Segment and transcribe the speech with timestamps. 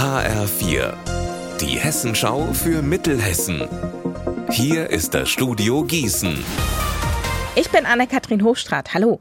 [0.00, 0.94] HR4,
[1.60, 3.68] die Hessenschau für Mittelhessen.
[4.48, 6.42] Hier ist das Studio Gießen.
[7.54, 8.94] Ich bin Anne-Kathrin Hochstrat.
[8.94, 9.20] Hallo.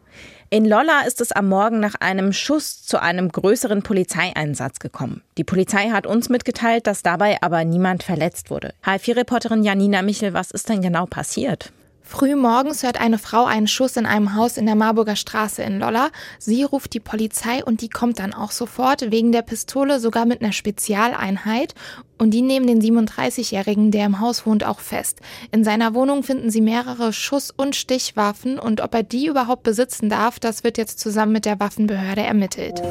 [0.49, 5.21] In Lolla ist es am Morgen nach einem Schuss zu einem größeren Polizeieinsatz gekommen.
[5.37, 8.73] Die Polizei hat uns mitgeteilt, dass dabei aber niemand verletzt wurde.
[8.85, 11.73] H4-Reporterin Janina Michel, was ist denn genau passiert?
[12.11, 15.77] Früh morgens hört eine Frau einen Schuss in einem Haus in der Marburger Straße in
[15.77, 16.09] Lolla.
[16.39, 20.41] Sie ruft die Polizei und die kommt dann auch sofort, wegen der Pistole sogar mit
[20.41, 21.75] einer Spezialeinheit.
[22.17, 25.19] Und die nehmen den 37-Jährigen, der im Haus wohnt, auch fest.
[25.51, 30.09] In seiner Wohnung finden sie mehrere Schuss- und Stichwaffen und ob er die überhaupt besitzen
[30.09, 32.81] darf, das wird jetzt zusammen mit der Waffenbehörde ermittelt.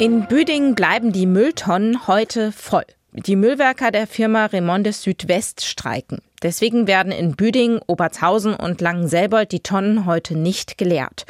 [0.00, 2.86] In Büdingen bleiben die Mülltonnen heute voll.
[3.14, 6.22] Die Müllwerker der Firma Remondes Südwest streiken.
[6.42, 11.26] Deswegen werden in Büdingen, Obertshausen und Langenselbold die Tonnen heute nicht geleert.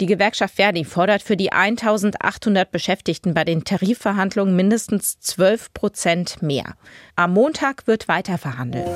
[0.00, 6.74] Die Gewerkschaft Verdi fordert für die 1800 Beschäftigten bei den Tarifverhandlungen mindestens 12 Prozent mehr.
[7.16, 8.88] Am Montag wird weiter verhandelt.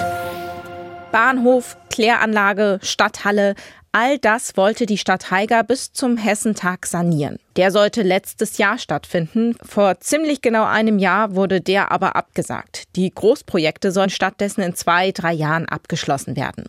[1.12, 3.55] Bahnhof, Kläranlage, Stadthalle,
[3.93, 7.41] All das wollte die Stadt Haiger bis zum Hessentag sanieren.
[7.57, 9.57] Der sollte letztes Jahr stattfinden.
[9.65, 12.85] Vor ziemlich genau einem Jahr wurde der aber abgesagt.
[12.95, 16.67] Die Großprojekte sollen stattdessen in zwei, drei Jahren abgeschlossen werden.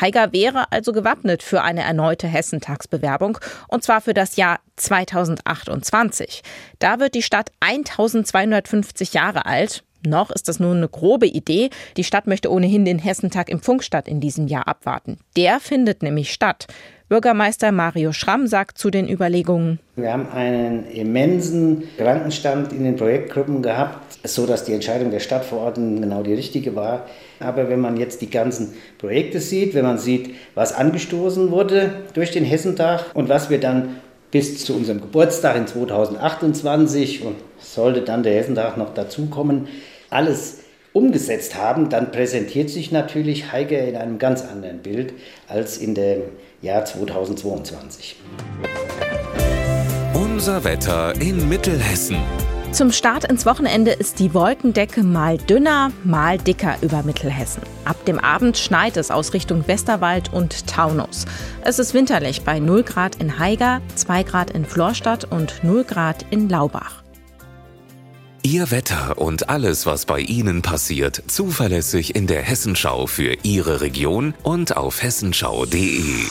[0.00, 6.42] Haiger wäre also gewappnet für eine erneute Hessentagsbewerbung und zwar für das Jahr 2028.
[6.80, 9.83] Da wird die Stadt 1250 Jahre alt.
[10.06, 11.70] Noch ist das nur eine grobe Idee.
[11.96, 15.18] Die Stadt möchte ohnehin den Hessentag im Funkstadt in diesem Jahr abwarten.
[15.36, 16.66] Der findet nämlich statt.
[17.08, 19.78] Bürgermeister Mario Schramm sagt zu den Überlegungen.
[19.94, 26.00] Wir haben einen immensen Krankenstand in den Projektgruppen gehabt, so dass die Entscheidung der Stadtverordneten
[26.00, 27.06] genau die richtige war.
[27.40, 32.30] Aber wenn man jetzt die ganzen Projekte sieht, wenn man sieht, was angestoßen wurde durch
[32.30, 33.96] den Hessentag und was wir dann
[34.34, 39.68] bis zu unserem Geburtstag in 2028 und sollte dann der Hessentag noch dazukommen,
[40.10, 40.58] alles
[40.92, 45.12] umgesetzt haben, dann präsentiert sich natürlich Heike in einem ganz anderen Bild
[45.46, 46.22] als in dem
[46.62, 48.16] Jahr 2022.
[50.14, 52.16] Unser Wetter in Mittelhessen.
[52.74, 57.62] Zum Start ins Wochenende ist die Wolkendecke mal dünner, mal dicker über Mittelhessen.
[57.84, 61.24] Ab dem Abend schneit es aus Richtung Westerwald und Taunus.
[61.62, 66.26] Es ist winterlich bei 0 Grad in Haiger, 2 Grad in Florstadt und 0 Grad
[66.30, 67.04] in Laubach.
[68.42, 74.34] Ihr Wetter und alles, was bei Ihnen passiert, zuverlässig in der Hessenschau für Ihre Region
[74.42, 76.24] und auf hessenschau.de.